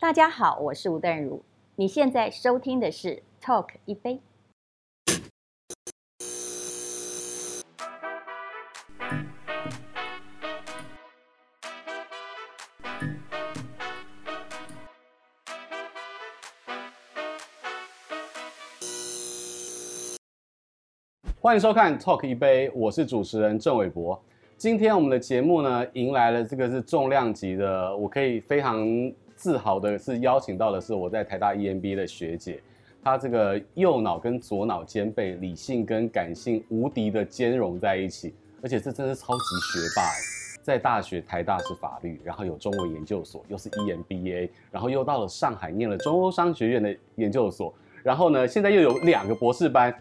[0.00, 1.44] 大家好，我是吴淡如。
[1.76, 4.18] 你现在收听的是 Talk 一杯。
[21.38, 24.18] 欢迎收看 Talk 一杯，我是主持人郑伟博。
[24.56, 28.82] 今天我们的节目呢，迎来了这个是重量级的，我可以非常
[29.40, 32.60] 自豪的是邀请到的是我在台大 EMBA 的学姐，
[33.02, 39.40] 她这个右脑跟左脑兼备，理性跟感性无敌的兼容在一起，而且这真是超级
[39.72, 40.02] 学霸，
[40.62, 49.94] 在大学台大是法律，然后有中文研究所，又是 EMBA，然后又到了上海念了中欧商学院的研究所，然后呢，现在又有两个博士班。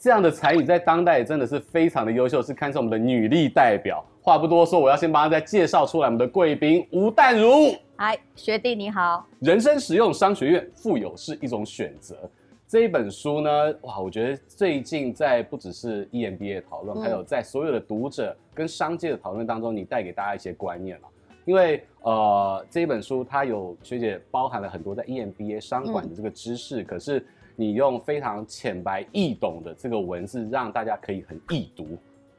[0.00, 4.02] 这样的才女在当代真的是非常的优秀，是堪称我们的女力代表。
[4.22, 7.74] 话不多说，我要先帮她再介绍出来我们的贵宾吴淡如。
[8.00, 9.26] 嗨，学弟你好。
[9.40, 12.16] 人生实用商学院，富有是一种选择。
[12.64, 13.50] 这一本书呢，
[13.80, 21.08] 哇，我觉得最近在不只是 EMBA 讨论，还有在所有的读者跟商界的讨论当中，你带给大家一些观念了。
[21.44, 27.26] 因为呃，这一本书它有学姐包含了很多在 EMBA 商管的这个知识，嗯、可是。
[27.60, 31.98] 你用非常浅白易懂的这个文字，让大家可以很易读。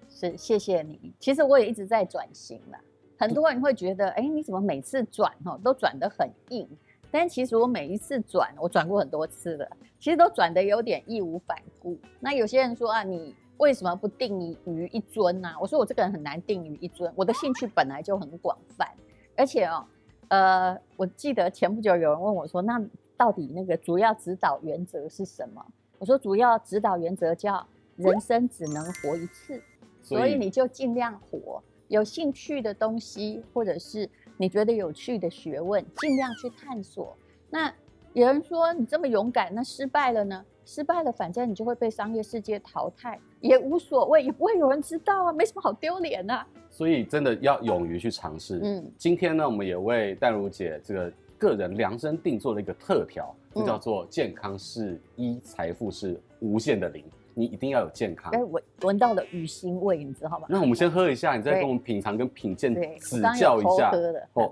[0.10, 1.12] 是，谢谢你。
[1.20, 2.80] 其实我也一直在转型啦。
[3.20, 6.68] 很多人会觉得，哎，你怎么每次转哦都转得很硬？
[7.12, 9.68] 但其实我每一次转，我转过很多次了，
[10.00, 11.98] 其实都转得有点义无反顾。
[12.20, 15.50] 那有些人说啊，你为什么不定于一尊呢？
[15.60, 18.88] 我说我这个人很难定于一尊，我的兴趣本来就很广泛，
[19.36, 19.86] 而且哦，
[20.30, 22.82] 呃，我记得前不久有人问我说，那。
[23.20, 25.62] 到底那个主要指导原则是什么？
[25.98, 27.68] 我说主要指导原则叫
[27.98, 29.62] 人生只能活一次，
[30.02, 31.62] 所以你就尽量活。
[31.90, 37.14] 有兴趣的东西，或者是你觉得有趣的学问，尽量去探索。
[37.50, 37.70] 那
[38.14, 40.46] 有人说你这么勇敢，那失败了呢？
[40.66, 46.48] 失败了，反正你就会被商业世界淘汰，也无所谓，也不会有人知道啊，没什么好丢脸啊。
[46.70, 48.62] 所以真的要勇于去尝试。
[48.64, 51.12] 嗯，今天呢，我们也为淡如姐这个。
[51.40, 57.02] 个人量身定做了一个特调，这叫做健康是一，财富是无限的零。
[57.40, 58.30] 你一定要有健康。
[58.34, 60.46] 哎，闻闻到了鱼腥味，你知道吗？
[60.50, 63.92] 那我们先喝一下，你再跟我们品尝跟品鉴指教一下。
[63.92, 64.52] 喝的哦。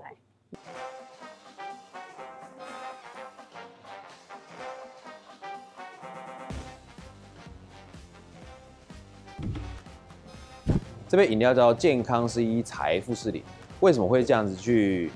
[11.06, 13.42] 这杯饮料叫健康是一，财富是零。
[13.80, 15.10] 为什么会这样子去？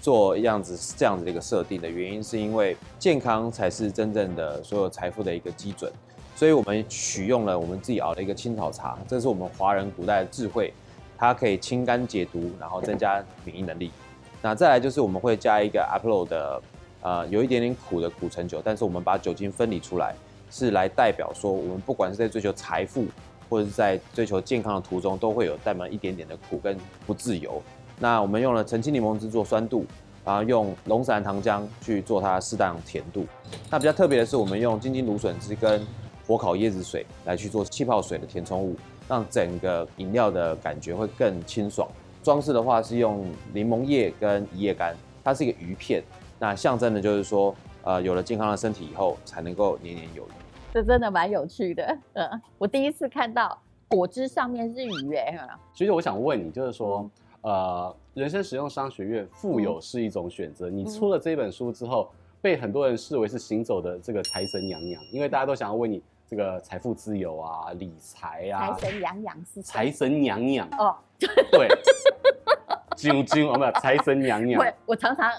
[0.00, 5.92] 做样子是这样子的一个设定的原因，是因为健康才是真正的所有财富的一个基准，
[6.34, 10.72] 所以我们取用了我们自己熬的一个青草茶，这是我们华人古代的智慧，
[11.18, 13.90] 它可以清肝解毒，然后增加 免疫能力。
[14.42, 16.62] 那再来就是我们会加一个 Upload 的，
[17.02, 20.14] 呃，有一点点苦的苦橙酒，但是我们把酒精分离出来，
[20.50, 23.04] 是来代表说我们不管是在追求财富，
[23.50, 26.74] 或者是在追求健康的途中，都会有带满一点点的苦跟
[27.06, 27.62] 不自由。
[28.02, 29.84] 那我们用了澄清柠檬汁做酸度，
[30.24, 33.26] 然后用龙舌兰糖浆去做它适当甜度。
[33.70, 35.86] 那比较特别的是，我们用金金芦笋汁跟
[36.26, 38.74] 火烤椰子水来去做气泡水的填充物，
[39.06, 41.86] 让整个饮料的感觉会更清爽。
[42.22, 46.02] 装饰的话是用柠檬叶跟一叶干，它是一个鱼片，
[46.38, 50.30] 那象征的就是说，呃，有了健康的身体以后，才能够年年有余。
[50.72, 55.38] 这真的蛮有趣的，嗯， 我第一次看到果汁上面是鱼哎。
[55.74, 57.00] 所以我想问你，就是说。
[57.00, 57.10] 嗯
[57.42, 60.68] 呃，人生实用商学院，富有是一种选择。
[60.68, 62.10] 嗯、你出了这本书之后，
[62.42, 68.74] 被很多人视为是行走的这个财神娘娘，因为大家都想要为你这个财富自由啊、理财啊。
[68.74, 71.68] 财神娘娘是财神娘娘哦，对，
[72.96, 74.60] 啾啾，我们财神娘娘。
[74.62, 75.32] 对，我常常。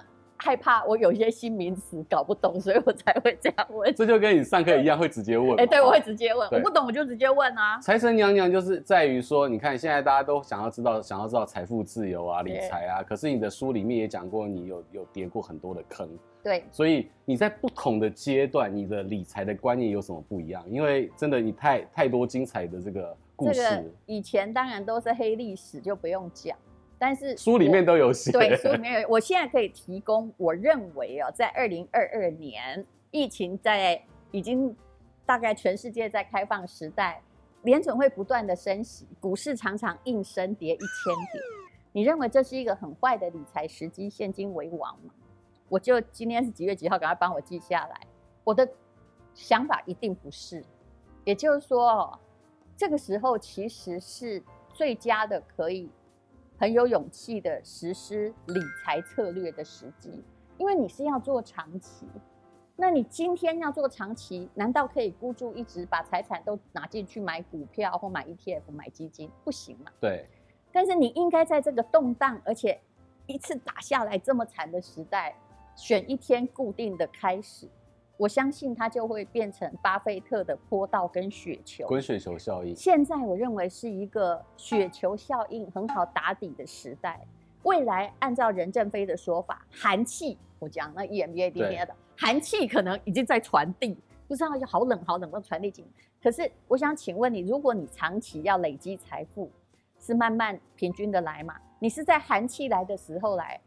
[0.44, 3.94] 害怕我有一些新名词搞不懂，所以我才会这样问。
[3.94, 5.56] 这就跟你上课一样，会直接问。
[5.59, 7.79] 哎，对，我会直接问，我不懂我就直接问啊。
[7.79, 16.09] 财神娘娘就是在于说，你看现在大家都想要知道，想要知道财富自由啊、理财啊，可是你的书里面也讲过，你有有跌过很多的坑。
[16.41, 20.64] 对，所以你在不同的阶段，你的理财的观念有什么不一样？
[20.67, 23.61] 因为真的你太太多精彩的这个故事。
[23.61, 26.58] 这个以前当然都是黑历史，就不用讲。
[27.02, 29.09] 但是书里面都有写，对，书里面有。
[29.09, 34.00] 我现在可以提供，我认为哦，在二零二二年，疫情在
[34.30, 34.76] 已经
[35.26, 37.20] 大概全世界在开放时代，
[37.64, 41.44] 联准会不断的升息，股市常常应声跌一千点。
[41.92, 45.12] 你认为这是一个很坏的理财时机，现金为王吗？
[45.70, 48.00] 我就今天是几月几号，赶快帮我记下来。
[48.44, 48.70] 我的
[49.34, 50.64] 想法一定不是，
[51.24, 52.20] 也就是说，
[52.78, 55.90] 这个时候其实是最佳的可以。
[56.61, 60.23] 很有勇气的实施理财策略的时机，
[60.59, 62.05] 因为你是要做长期。
[62.75, 69.28] 那你今天要做长期，难道可以孤注一掷把财产都拿进去买股票或买 ETF 买基金？
[69.43, 69.91] 不行嘛？
[69.99, 70.28] 对。
[70.72, 72.79] 但是你应该在这个动荡而且
[73.25, 75.35] 一次打下来这么惨的时代，
[75.75, 77.67] 选一天固定的开始，
[78.22, 82.76] 我相信它就会变成巴菲特的坡道跟雪球，滚雪球效应。
[82.76, 87.20] 现在我认为是一个雪球效应很好打底的时代。
[87.64, 91.96] 未来按照任正非的说法，寒气，我讲那 EMBA 今天的。
[92.16, 93.97] 寒气可能已经在传递，
[94.28, 95.84] 不知道要好冷好冷的传递紧。
[96.22, 99.50] 可是我想请问你，如果你长期要累积财富，
[100.00, 101.56] 是慢慢平均的来嘛？
[101.79, 103.59] 你是在寒气来的时候来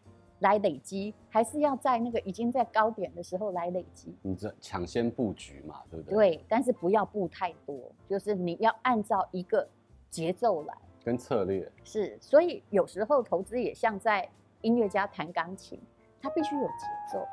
[0.45, 4.15] 来累积，还是要在那个已经在高点的时候来累积？
[4.23, 6.15] 你这抢先布局嘛，对不对？
[6.15, 9.67] 对，但是不要布太多，就是你要按照一个
[10.11, 11.71] 节奏来跟策略。
[11.83, 14.29] 是，所以有时候投资也像在
[14.61, 15.81] 音乐家弹钢琴，
[16.21, 17.27] 它必须有节奏。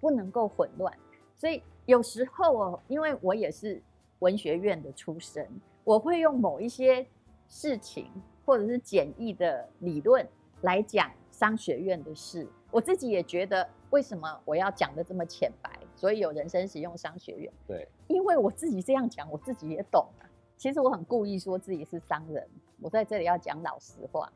[0.00, 0.92] 不能够混乱，
[1.36, 3.80] 所以有时候哦，因为我也是
[4.18, 5.48] 文学院的出身，
[5.84, 7.06] 我会用某一些
[7.46, 8.10] 事情
[8.44, 10.26] 或者是简易的理论
[10.62, 11.08] 来讲
[11.42, 12.46] 商学院的事。
[12.70, 15.68] 我自己也觉得，为什么我要讲的这么浅白？
[15.96, 17.52] 所以有人生实用商学院。
[17.66, 20.22] 对，因为我自己这样讲，我自己也懂啊。
[20.56, 22.48] 其实我很故意说自己是商人，
[22.80, 24.32] 我在这里要讲老实话，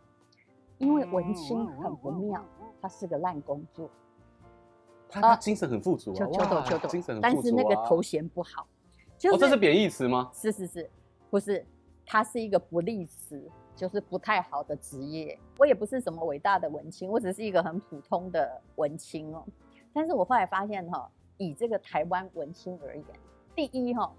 [0.78, 2.44] 因为文青很不妙，
[2.82, 3.88] 他是个烂工作。
[5.08, 8.66] 他他精神很富足啊，就就懂就懂，精神很富足啊，但是那个头衔不好，
[9.16, 10.28] 就是、哦，这是贬义词吗？
[10.34, 10.90] 是是是，
[11.30, 11.64] 不是，
[12.04, 15.38] 它是一个不利词，就是不太好的职业。
[15.58, 19.44] 我也不是什么伟大的文青，我只是一个很普通的文青哦。
[19.92, 23.04] 但是我后来发现哈，以这个台湾文青而言，
[23.54, 24.12] 第一哈，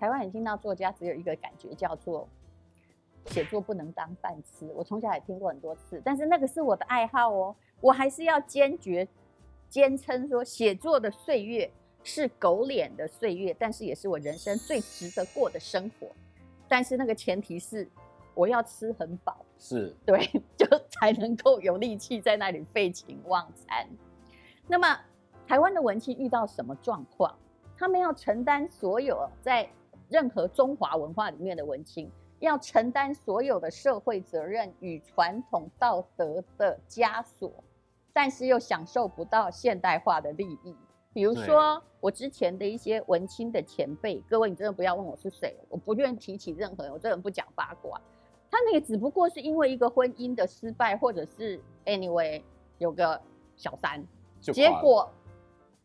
[0.00, 2.26] 台湾人听到作家只有一个感觉叫做
[3.26, 4.72] 写作不能当饭吃。
[4.74, 9.06] 我从小也听过很多次，但是那个是我的爱好哦，我还是要坚决。
[9.70, 11.68] 坚称说写作的岁月
[12.04, 16.06] 是狗脸的岁月，但是也是我人生最值得过的生活。
[16.68, 17.88] 但是那个前提是
[18.34, 23.88] 我要吃很饱，是对， 就才能够有力气在那里废寝忘餐。
[24.66, 25.00] 那么
[25.46, 27.34] 台湾的文青遇到什么状况？
[27.76, 29.68] 他们要承担所有在
[30.08, 37.52] 任何中华文化里面的文青要承担所有的社会责任与传统道德的枷锁。
[38.16, 40.76] 但是又享受不到现代化的利益，
[41.12, 48.00] 比如说我之前的一些文青的前辈，各位你真的不要问我是谁，我不愿提起任何人，我这人不讲八卦。
[48.54, 52.40] 他那个只不过是因为一个婚姻的失败，或者是 anyway
[52.78, 53.20] 有个
[53.56, 54.00] 小三，
[54.40, 55.10] 结果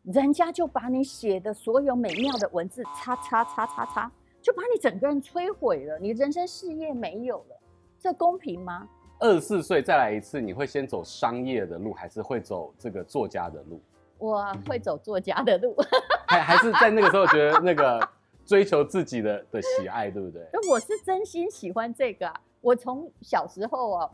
[0.04, 7.60] 人家就把你写的所有美妙的文字，叉叉叉叉叉，就把你整个人摧毁了，你人生事业没有了，
[7.98, 8.88] 这公平吗？
[9.18, 13.82] 二十四岁再来一次，你会先走商业的路，还是会走这个作家的路？
[14.16, 15.74] 我会走作家的路，
[16.28, 18.00] 还还是在那个时候觉得那个
[18.46, 20.46] 追求自己的的喜爱，对不对？
[20.70, 22.40] 我是真心喜欢这个啊！
[22.60, 24.10] 我从小时候哦，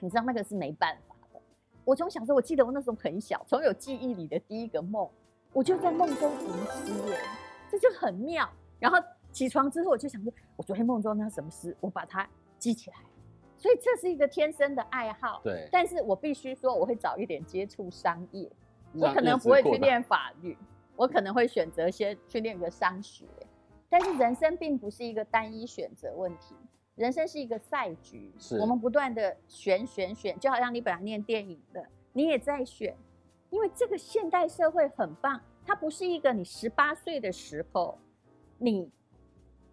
[0.00, 1.40] 你知道那个是没办法的。
[1.84, 5.08] 我从小时候，我记得我那时候很小，从有记忆里的第一个梦，
[5.52, 7.18] 我就在梦中吟诗耶，
[7.70, 8.48] 这就很妙。
[8.78, 8.98] 然后
[9.32, 12.28] 起床之后，我就想说，我昨天梦中那什么诗，我把它
[12.58, 12.96] 记起来。
[13.56, 15.68] 所以这是一个天生的爱好，对。
[15.72, 18.50] 但是我必须说，我会早一点接触商业，
[18.92, 20.58] 我可能不会去练法律，
[20.96, 23.24] 我可能会选择先去练个商学。
[23.88, 26.54] 但是人生并不是一个单一选择问题，
[26.96, 32.96] 人生是一个赛局，是我们不断的选选选，就好像你本来念电影的，你也在选，
[33.50, 37.98] 因为这个现代社会很棒，它不是一个你十八岁的时候
[38.58, 38.90] 你。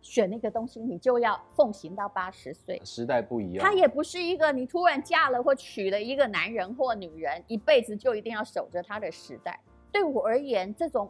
[0.04, 2.82] 选那个东西，你就要奉行到八十岁。
[2.84, 9.60] 时代不一样，它也不是一个你突然嫁了或娶了一个男人或女人，一辈子就一定要守着他的时代。
[9.92, 11.08] 对我而言，这种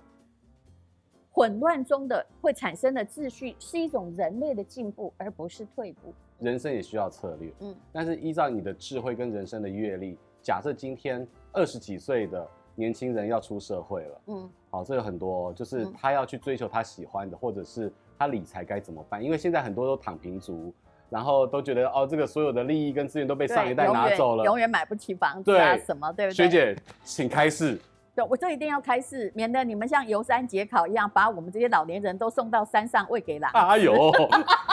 [1.31, 6.13] 混乱中的会产生的秩序，是一种人类的进步，而不是退步。
[6.39, 17.91] 人生也需要策略，嗯，但是依照你的智慧跟人生的阅历，假设今天二十几岁的年轻人要出社会了，嗯，好，这有很多，就是他要去追求他喜欢的，或者是。
[18.21, 19.23] 他理财该怎么办？
[19.23, 20.71] 因为现在很多都躺平族，
[21.09, 26.35] 然后都觉得哦，这个所有的利益跟资源都被上一代拿走了，永远买不起房子啊，什么对不对？
[26.35, 27.79] 学姐，请开示。
[28.13, 33.51] 对，我这一定要开示，免得你们像游山节考一样，把我们这些老年人都送到山上喂给狼。
[33.53, 34.11] 哎呦，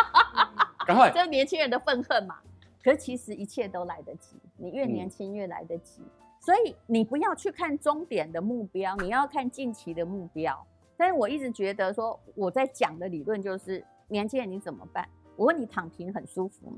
[0.86, 1.10] 赶快！
[1.14, 2.36] 这是年轻人的愤恨嘛？
[2.82, 10.66] 可是其实一切都来得及，你越年轻越来得及，嗯、所以你不要去看终点的目标，你要看近期的目标。
[10.96, 15.08] 但是我一直觉得说，我在讲的理论就是年轻人你怎么办？
[15.36, 16.76] 我问你躺平很舒服吗？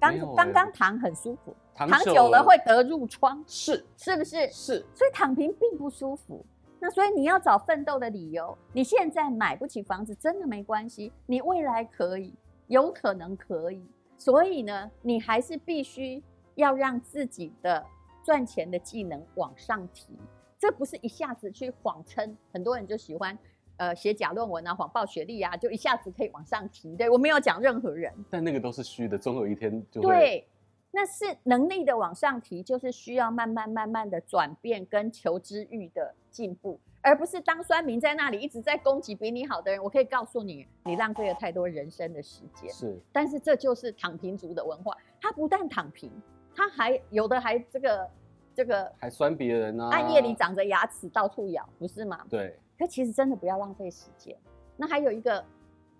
[0.00, 4.50] 刚刚刚躺很舒服，躺久了，了会得褥疮，是是不是？
[4.50, 6.44] 是，所以躺平并不舒服。
[6.80, 8.56] 那所以你要找奋斗的理由。
[8.72, 12.34] 你现在买不起房子，真的没关系，你未来可以，
[12.66, 13.82] 有可能可以。
[14.18, 16.22] 所以呢，你还是必须
[16.56, 17.82] 要让自己的
[18.22, 20.18] 赚钱的技能往上提。
[20.58, 23.38] 这不是一下子去谎称，很多人就喜欢
[23.76, 26.94] 呃写假论文啊，谎报学历啊，就一下子可以往上提。
[26.96, 30.08] 对，我没有讲任何人，但那个都是虚的，总有一天就会。
[30.08, 30.48] 对，
[30.90, 36.14] 那是能力的往上提，就是需要慢慢慢慢的转变跟求知欲的。
[36.34, 39.80] 进步，而不是当酸民在那里一直在攻击比你好的人。
[39.80, 42.68] 我可以告诉你，你浪费了太多人生的时间。
[42.72, 44.92] 是，但是这就是躺平族的文化。
[45.20, 46.10] 他不但躺平，
[46.52, 48.10] 他还有的还这个
[48.52, 49.90] 这个还酸别人呢、啊。
[49.92, 52.18] 暗夜里长着牙齿到处咬，不是吗？
[52.28, 52.58] 对。
[52.78, 54.36] 可其实真的不要浪费时间。
[54.76, 55.44] 那还有一个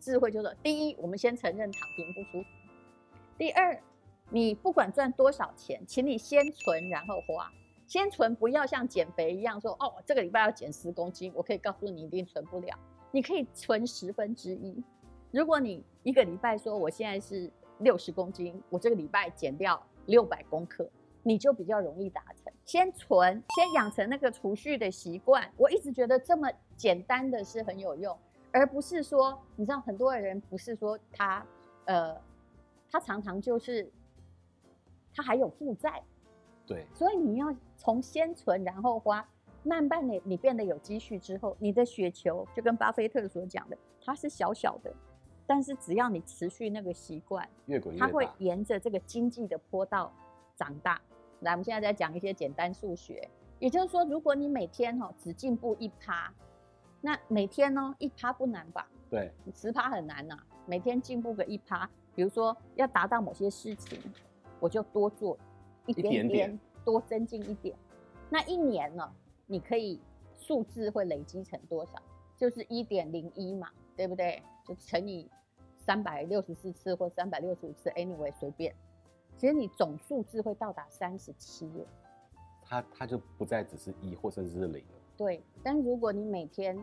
[0.00, 2.44] 智慧就是：第一，我们先承认躺平不舒服；
[3.38, 3.80] 第二，
[4.30, 7.50] 你不管赚多少钱，请你先存，然后花。
[7.86, 11.30] 先存，不要像减肥一样说哦，这个礼拜要减十公斤。
[11.36, 12.78] 我可以告诉你，一定存不了。
[13.10, 14.82] 你可以存十分之一。
[15.30, 20.88] 如果你一个礼拜说我现在是六十公斤，我这个礼拜减掉六百公克，
[21.22, 22.50] 你就比较容易达成。
[22.64, 25.50] 先存，先养成那个储蓄的习惯。
[25.56, 28.16] 我一直觉得这么简单的是很有用，
[28.52, 31.44] 而不是说你知道很多人不是说他
[31.84, 32.16] 呃，
[32.90, 33.90] 他常常就是
[35.14, 36.02] 他还有负债。
[36.66, 39.28] 对，所以你要从先存然后花，
[39.62, 44.90] 慢慢的你变得有积蓄之后，你的雪球就跟巴菲特所讲的，它是小小的，
[45.46, 50.10] 但是只要你持续那个习惯，越滚越它会沿着这个经济的坡道
[50.56, 50.98] 长大。
[51.44, 56.32] 来，我们现在再讲一些简单数学，也就是说，如果你每天哈只进步一趴，
[57.00, 58.88] 那每天呢一趴不难吧？
[59.08, 64.00] 对，十趴很难呐、啊，每天进步个一趴，比如说要达到某些事情，
[64.58, 65.38] 我就多做。
[65.86, 67.76] 一点点多增进一点，
[68.30, 69.12] 那一年呢？
[69.46, 70.00] 你可以
[70.32, 71.92] 数字会累积成多少？
[72.38, 74.42] 就是一点零一嘛，对不对？
[74.66, 75.30] 就乘以
[75.76, 78.74] 三百六十四次或三百六十五次，anyway 随便。
[79.36, 81.86] 其实你总数字会到达三十七耶。
[82.66, 84.94] 它它就不再只是一或甚至是零了。
[85.16, 86.82] 对，但如果你每天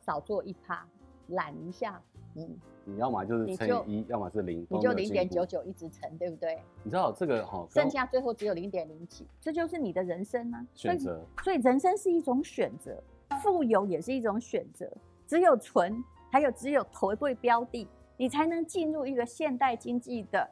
[0.00, 0.86] 少做一趴，
[1.28, 2.00] 懒一下，
[2.34, 2.58] 嗯。
[2.86, 6.60] 你要么就是乘以一，要么是零，你就零点九九一直乘，对不对？
[6.82, 10.66] 你知道这个哈，剩下最后只有零点零几，这就是你的人生啊。
[10.74, 13.02] 选择，所以，所以人生是一种选择，
[13.42, 14.86] 富有也是一种选择。
[15.26, 17.88] 只有存，还有只有投对标的，
[18.18, 20.46] 你才能进入一个现代经济的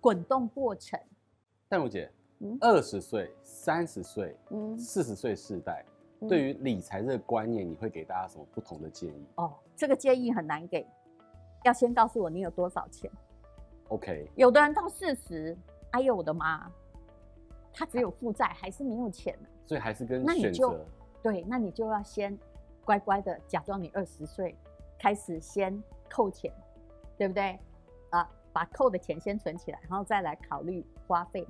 [0.00, 0.98] 滚动过程。
[1.68, 2.10] 淡如姐，
[2.60, 5.84] 二十岁、三十岁、嗯，四十岁世代，
[6.20, 9.26] 嗯，对于理财这个观念，你会给大家什么不同的建议？
[9.36, 10.86] 哦，这个建议很难给。
[11.64, 13.10] 要先告诉我你有多少钱
[13.88, 14.30] ，OK？
[14.36, 15.56] 有的人到四十，
[15.90, 16.70] 哎呦我的妈，
[17.72, 19.48] 他只有负债，还是没有钱呢。
[19.66, 20.78] 所以还是跟那你就
[21.20, 22.38] 对，那你就要先
[22.84, 24.56] 乖乖的假装你二十岁，
[24.98, 26.50] 开始先扣钱，
[27.18, 27.58] 对不对？
[28.58, 31.46] 啊，把扣的钱先存起来，然后再来考虑花费。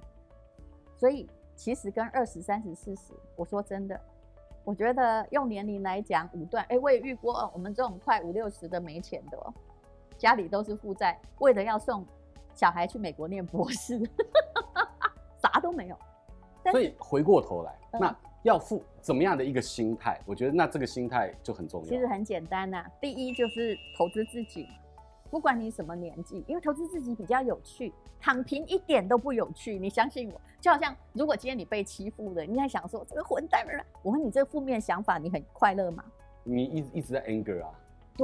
[0.96, 3.98] 所以其实跟二十、三十、四十，我说真的，
[4.64, 9.54] 我觉得用年龄来讲，五段，哎，我也遇过我们这种快五六十的没钱的哦。
[10.18, 12.04] 家里都是负债，为了要送
[12.54, 13.98] 小孩去美国念博士，
[15.40, 15.96] 啥都没有。
[16.70, 20.20] 所以回过头来，嗯、那要付怎么样的一个心态？
[20.26, 21.88] 我觉得那这个心态就很重要。
[21.88, 24.68] 其实很简单呐、啊，第一就是投资自己，
[25.30, 27.92] 不管你什么年纪，因为投资自己比较有趣。
[28.20, 30.40] 躺平一点都不有趣，你相信我。
[30.60, 36.04] 就好像如果今天你被欺负了，你在想说这个混蛋儿，我问你这个负面想法，你很快乐吗？
[36.42, 37.70] 你一直一直在 anger 啊，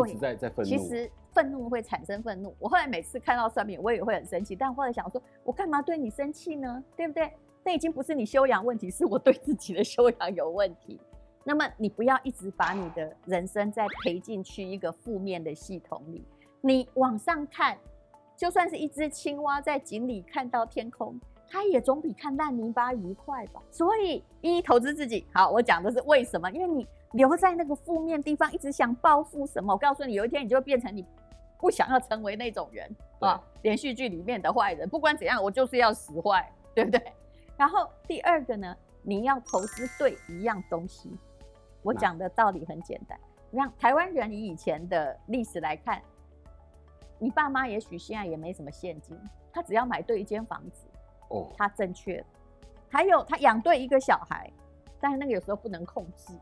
[0.07, 0.71] 一直在在愤怒。
[0.71, 1.11] 其实。
[1.35, 4.55] 愤怒会产生愤怒，我后来每次看到上面，我也会很生气。
[4.55, 6.81] 但我后来想说，我干嘛对你生气呢？
[6.97, 7.29] 对不对？
[7.65, 11.01] 那已经不是你修养问题，是我对自己的修养有问题。
[11.43, 16.25] 那么你不要一直把你的人生再赔进去一个负面的系统里。
[16.67, 17.77] 你往上看，
[18.35, 23.61] 就算是一只青蛙在井里看到天空，它也总比看烂泥巴愉快吧。
[23.71, 25.27] 所以，一投资自己。
[25.35, 26.51] 好，我讲的是为什么？
[26.53, 29.75] 因为你留在那个负面地方，一直想报复什么？
[29.75, 31.05] 我告诉你，有一天你就会变成你。
[31.59, 32.91] 不想要成为那种人
[33.21, 34.89] 啊，连续剧里面的坏人。
[34.89, 37.13] 不管怎样，我就是要使坏，对不对？
[37.59, 41.11] 然后第二个呢，你要投资对一样东西。
[41.83, 43.19] 我讲的道理很简单，
[43.51, 46.03] 让台湾人以以前的历史来看，
[47.19, 49.19] 你爸妈也许现在也没什么现金，
[49.53, 50.87] 他只要买对一间房子，
[51.29, 52.25] 哦，他正确。
[52.89, 54.51] 还有他养对一个小孩，
[55.01, 56.33] 但是那个有时候不能控制。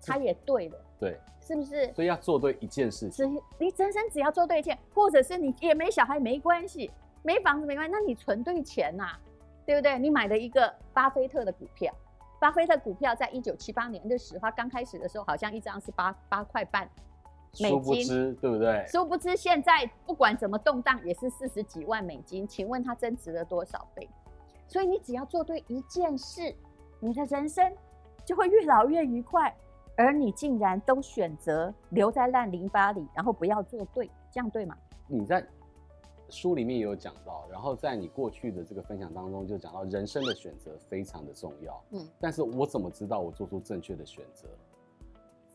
[0.00, 1.92] 他也对的，对，是不是？
[1.92, 3.42] 所以要做对一件事情。
[3.58, 6.88] 你真生只要做对一件，或者是你也没小孩没关系，
[7.24, 9.20] 没房子没关系，那你存对钱呐、啊，
[9.66, 9.98] 对不对？
[9.98, 11.92] 你买了一个巴菲特的股票，
[12.38, 16.88] 巴菲特股票在一九七八年的时候，它刚开始的时候好像一张是八八块半
[17.60, 18.86] 美金，殊不知对不对？
[18.86, 24.08] 殊不知现在不管怎么动荡，也是四十几万美金，请问它增值了多少倍？
[24.66, 26.54] 所以你只要做对一件事，
[27.00, 27.72] 你的人生
[28.24, 29.54] 就会越老越愉快。
[30.00, 34.76] 而你竟然都选择留在烂泥巴里，然后不要做对，这样对吗？
[35.08, 35.44] 你在
[36.28, 41.82] 书里面也有讲到，然后在你过去的这个分享当中就讲到，人生的选择非常的重要。
[41.90, 44.48] 嗯，但是我怎么知道我做出正确的选择？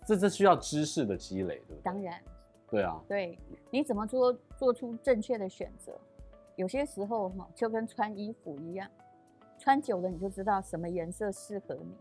[0.05, 1.81] 这这需要知识的积累，对不对？
[1.83, 2.19] 当然。
[2.69, 2.99] 对啊。
[3.07, 3.37] 对，
[3.69, 5.93] 你怎么做做出正确的选择？
[6.55, 8.89] 有些时候哈，就跟穿衣服一样，
[9.57, 11.95] 穿久了你就知道什么颜色适合你。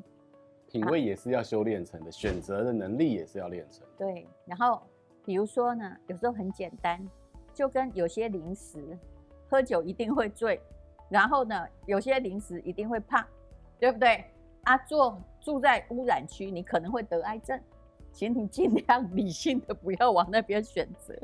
[0.69, 3.87] 品味也是要修炼成的，啊、选择的能力也是要练成。
[3.99, 4.83] 对，然后
[5.25, 7.07] 比如说呢，有时候很简单，
[7.53, 8.99] 就跟有些零食，
[9.49, 10.61] 喝酒一定会醉，
[11.11, 13.23] 然后呢，有些零食一定会胖，
[13.79, 14.25] 对不对？
[14.65, 17.61] 啊，住住在污染区，你可能会得癌症，
[18.13, 21.15] 请你尽量理性的，不要往那边选择。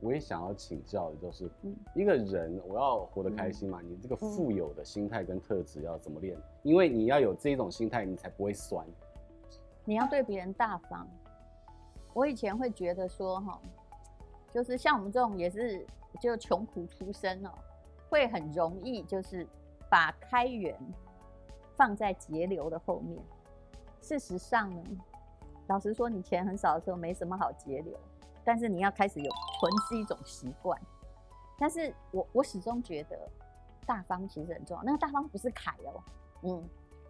[0.00, 1.50] 我也想要请教的就是，
[1.92, 6.38] 一个人我要活得开心嘛，你这个富有的心态跟特质要怎么练？
[6.62, 8.86] 因为你要有这种心态，你才不会酸。
[9.84, 11.08] 你要对别人大方。
[12.14, 13.60] 我以前会觉得说，哈，
[14.52, 15.84] 就是像我们这种也是
[16.20, 17.50] 就穷苦出身哦，
[18.08, 19.44] 会很容易就是
[19.90, 20.78] 把开源
[21.76, 23.20] 放在节流的后面。
[24.00, 24.82] 事实上呢，
[25.68, 27.96] 老实说，你钱很少的时候没什么好节流。
[28.44, 30.80] 但是你要开始有存是一种习惯，
[31.58, 33.18] 但是我我始终觉得
[33.84, 34.82] 大方其实很重要。
[34.82, 36.02] 那个大方不是凯哦，
[36.44, 36.68] 嗯，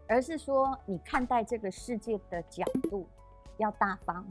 [0.08, 3.06] 而是说你看待这个世界的角度
[3.58, 4.26] 要大方，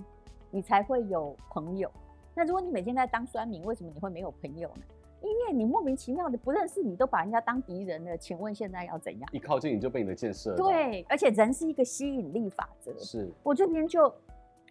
[0.51, 1.89] 你才会有朋友。
[2.35, 4.83] 那如果你每天在当酸民，为什么你会没有朋友呢？
[5.27, 8.17] 因为你莫名其妙的不认识你都把人家当敌人了。
[8.17, 9.29] 请问现在要怎样？
[9.31, 10.55] 一靠近你就被你的建设。
[10.55, 12.97] 对，而且人是一个吸引力法则。
[12.97, 14.13] 是我这边就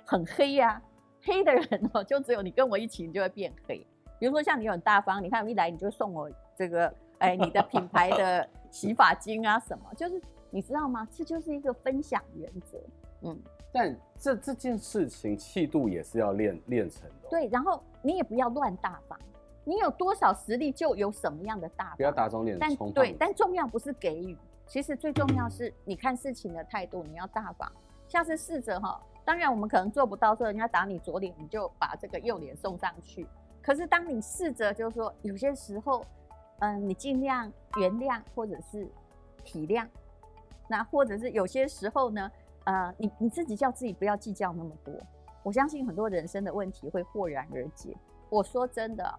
[0.04, 0.82] 很黑呀、啊。
[1.22, 3.85] 黑的人哦，就只有你跟我一起，你就会变黑。
[4.18, 11.07] 比如说像你很大方，你看我一来你就送我这个，哎，你的品牌的 洗发精啊什么，就是你知道吗？
[11.11, 12.78] 这就是一个分享原则。
[13.22, 13.37] 嗯，
[13.72, 17.28] 但这这件事情气度也是要练练成的。
[17.28, 19.18] 对，然后你也不要乱大方，
[19.68, 27.70] 你有多少实力就有什么样的大方，不要打肿脸但对，但重要不是给予，其实最重要是你看事情的态度，你要大方。
[28.07, 29.00] 下次试着哈。
[29.24, 33.26] 当然，我们可能做不到，说人家打你左脸，你就把这个右脸送上去。
[33.61, 36.07] 可是，当你试着，就是说，有些时候，
[36.61, 38.88] 嗯，你尽量原谅或者是
[39.42, 39.85] 体谅，
[40.68, 42.31] 那或者是有些时候呢，
[42.66, 44.94] 呃，你你自己叫自己不要计较那么多。
[45.42, 47.96] 我相信很多人生的问题会豁然而解。
[48.31, 49.12] 我说真的，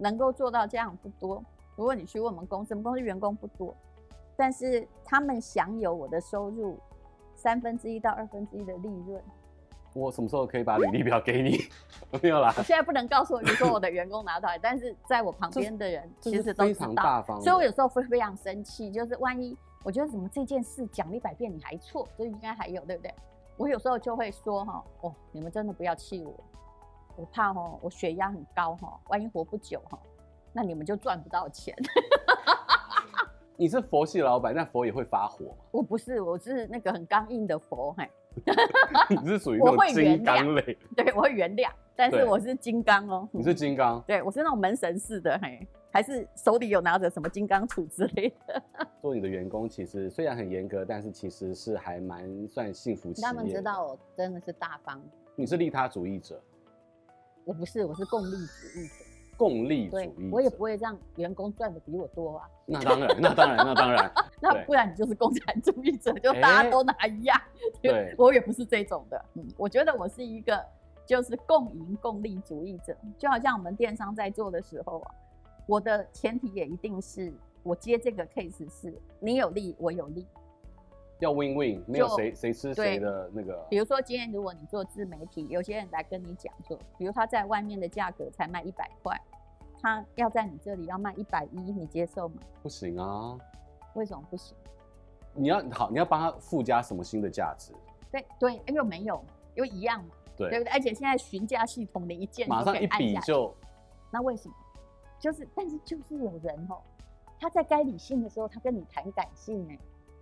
[0.00, 1.44] 能够做到这样不多。
[1.76, 3.72] 如果你去问我们公司，我们公司员工不多，
[4.36, 6.76] 但是他们享有我的收入。
[7.32, 9.18] 三分之一到二分之一的利润，
[9.94, 11.58] 我什么时候可以把履历表给你？
[12.20, 23.14] 没有啦，我现在不能告诉你说我的员工拿到，但是在我旁边的人其实都知道，非常大方，所以我有时候会非常生气，就是万一我觉得怎么这件事讲了一百遍你还错，所以应该还有对不对？
[23.56, 26.34] 我有时候就会说哈，哦，你们真的不要气我，
[27.16, 29.98] 我怕哦，我血压很高哈，万一活不久哈，
[30.52, 31.74] 那你们就赚不到钱。
[33.56, 35.54] 你是佛系老板，那佛也会发火吗？
[35.70, 38.10] 我不是，我是那个很刚硬的佛，嘿。
[39.10, 43.28] 你是属于我会金刚类，对，我会原谅，但是我是金刚哦。
[43.32, 48.62] 你是金刚，对，我是那种门神似的，嘿，还是手里有拿着什么金刚杵之类的。
[49.02, 53.26] 做你的员工，其实虽然很严格，但是其实是还蛮算幸福企业。
[53.26, 55.02] 他们知道我真的是大方。
[55.34, 56.40] 你是利他主义者，
[57.50, 58.94] 我不是，我是共利主义者。
[59.36, 62.48] 共利主义，我也不会让员工赚的比我多啊。
[62.64, 64.12] 那当然，那当然，那当然。
[64.40, 67.36] 那不然你就是共产主义者，就大家都拿一样。
[67.82, 69.24] 对， 我也不是这种的。
[69.34, 70.64] 嗯，我觉得我是一个
[71.04, 72.96] 就是共赢共利主义者。
[73.18, 75.10] 就好像我们电商在做的时候啊，
[75.66, 77.32] 我的前提也一定是
[77.64, 80.24] 我接这个 case 是你有利，我有利。
[81.20, 83.64] 要 win win，没有谁谁吃谁的那个。
[83.70, 89.20] 比如说今天如果你做自媒体，有些人来跟你讲说，比如他在外面的价格才卖一百块，
[89.80, 92.36] 他要在你这里要卖一百一，你接受吗？
[92.62, 93.38] 不行啊。
[93.94, 94.56] 为什么不行？
[95.34, 97.72] 你要好，你要帮他附加什么新的价值？
[98.10, 99.22] 对对，又没有，
[99.54, 100.72] 又一样嘛，对对不对？
[100.72, 103.54] 而且现在询价系统的一键马上一比就，
[104.10, 104.54] 那为什么？
[105.18, 106.80] 就是，但是就是有人哦，
[107.38, 109.78] 他在该理性的时候，他跟你谈感性哎。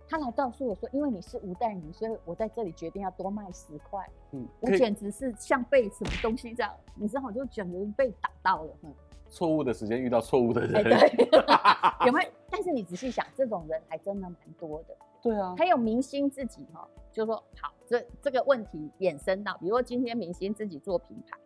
[0.09, 4.03] 他来告诉我说，因为你是吴淡如，所以我在这里决定要多卖十块。
[4.31, 8.73] 嗯，我简直是像被什么东西这样，你知道，我就简直被打到了。
[8.81, 8.91] 嗯，
[9.29, 11.27] 错误的时间遇到错误的人，哎、对，
[12.07, 12.29] 有没有？
[12.49, 14.97] 但是你仔细想，这种人还真的蛮多的。
[15.21, 21.37] 对啊，还有明星自己哈，就说好，这这个问题衍生到，比如说今天明星自己做品牌，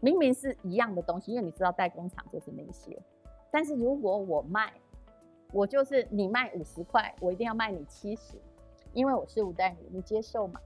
[0.00, 3.00] 明明是一样的东西，因为你知道代工厂就是那些，
[3.50, 4.70] 但是如果我卖。
[5.52, 8.34] 我就是你卖五十块，我一定要卖你七十，
[8.92, 10.60] 因为我是吴淡如，你接受吗？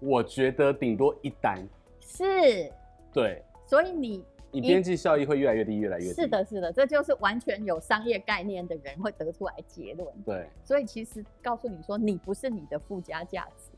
[0.00, 1.56] 我觉得顶多一单。
[2.00, 2.70] 是。
[3.12, 3.42] 对。
[3.66, 6.12] 所以你你边际效益会越来越低，越来越低。
[6.12, 10.08] 是的，是的，这就是完全有商业概念的人会得出来结论。
[10.26, 10.48] 对。
[10.64, 13.70] 所以其实告诉你说，你不是你的附加价值，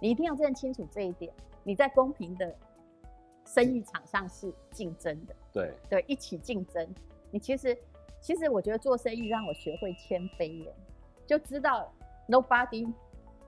[0.00, 1.32] 你一定要认清楚这一点。
[1.64, 2.54] 你在公平的
[3.46, 5.34] 生意场上是竞争的。
[5.52, 5.72] 对。
[5.88, 6.86] 对，一起竞争。
[7.30, 7.76] 你其实。
[8.20, 10.74] 其实我觉得做生意让我学会谦卑耶，
[11.26, 11.90] 就知道
[12.28, 12.92] nobody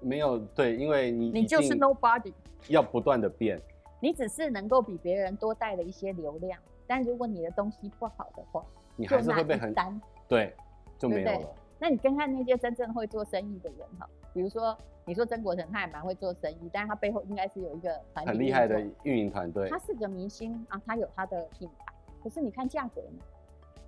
[0.00, 2.32] 没有对，因为你你就是 nobody，
[2.68, 3.60] 要不断的变。
[4.00, 8.64] 你只是能够比别人多带了一些流量，但如果你的东西不好的话，
[8.96, 10.54] 你还是会被很单，对，
[10.98, 11.36] 就没有了。
[11.36, 19.68] 对对，那你看看那些真正会做生意的人哈，比如说你说曾国成，他也蛮会做生意，但是他背后应该是有一个很厉害的运营团队。
[19.68, 23.22] 他是个明星啊，他有他的品牌，可是你看价格呢？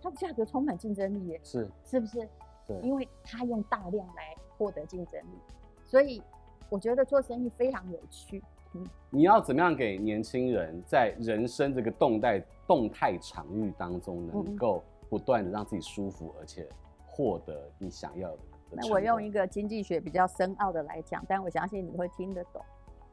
[0.03, 2.29] 它的价格充满竞争力耶，是是不是？
[2.67, 5.39] 对，因为它用大量来获得竞争力，
[5.85, 6.21] 所以
[6.69, 8.43] 我觉得做生意非常有趣。
[8.75, 16.69] 嗯，你要怎么样给年轻人在人生这个动态动态场域当中，能够不断的让自己舒服，而且
[17.07, 18.39] 获得你想要的？
[18.71, 22.63] 那我用一个经济学比较深奥的来讲，但我相信你会听得懂，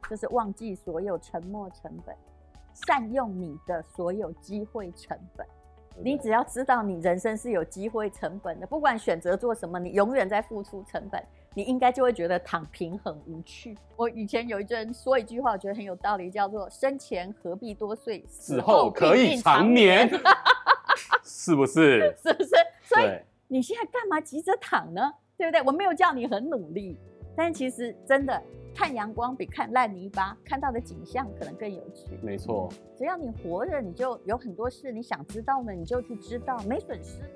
[0.10, 2.15] 就是忘记所有沉没成本，
[2.73, 5.45] 善用你的所有机会成本。
[6.01, 11.21] 你只要知道你人生是有机会成本的，不管选择做什么，你永远在付出成本，
[11.53, 13.77] 你应该就会觉得躺平很无趣。
[13.95, 20.09] 我以前有一阵说一句话，我觉得很有道理，叫做“生前何必多睡，死后可以长眠”，
[21.23, 22.15] 是不是？
[22.23, 22.49] 是不是？
[22.83, 25.12] 所以你现在干嘛急着躺呢？
[25.38, 25.62] 对不对？
[25.63, 26.97] 我没有叫你很努力，
[27.35, 28.41] 但其实真的。
[28.79, 32.17] 看阳光比看烂泥巴看到的景象可能更有趣。
[32.21, 37.27] 没错，只要你活着，你就有很多事你想知道呢，你就去知道，没损失嘛。